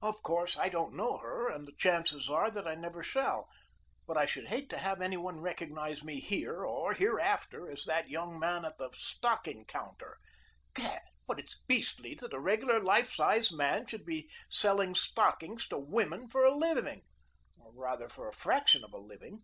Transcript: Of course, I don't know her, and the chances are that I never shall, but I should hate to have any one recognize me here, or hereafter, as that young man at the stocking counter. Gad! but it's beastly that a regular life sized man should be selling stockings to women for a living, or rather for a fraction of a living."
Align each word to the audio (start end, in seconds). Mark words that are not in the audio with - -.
Of 0.00 0.22
course, 0.22 0.56
I 0.56 0.68
don't 0.68 0.94
know 0.94 1.16
her, 1.16 1.48
and 1.50 1.66
the 1.66 1.72
chances 1.76 2.30
are 2.30 2.48
that 2.48 2.64
I 2.64 2.76
never 2.76 3.02
shall, 3.02 3.48
but 4.06 4.16
I 4.16 4.24
should 4.24 4.46
hate 4.46 4.70
to 4.70 4.78
have 4.78 5.02
any 5.02 5.16
one 5.16 5.40
recognize 5.40 6.04
me 6.04 6.20
here, 6.20 6.64
or 6.64 6.94
hereafter, 6.94 7.68
as 7.68 7.84
that 7.86 8.08
young 8.08 8.38
man 8.38 8.64
at 8.64 8.78
the 8.78 8.90
stocking 8.92 9.64
counter. 9.64 10.18
Gad! 10.74 11.02
but 11.26 11.40
it's 11.40 11.58
beastly 11.66 12.14
that 12.20 12.32
a 12.34 12.38
regular 12.38 12.78
life 12.78 13.12
sized 13.12 13.52
man 13.56 13.88
should 13.88 14.06
be 14.06 14.30
selling 14.48 14.94
stockings 14.94 15.66
to 15.66 15.78
women 15.78 16.28
for 16.28 16.44
a 16.44 16.56
living, 16.56 17.02
or 17.58 17.72
rather 17.72 18.08
for 18.08 18.28
a 18.28 18.32
fraction 18.32 18.84
of 18.84 18.92
a 18.92 18.98
living." 18.98 19.42